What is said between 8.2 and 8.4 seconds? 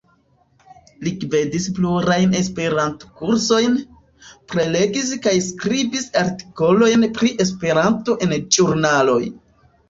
en